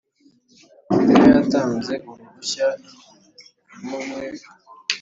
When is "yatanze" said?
1.35-1.93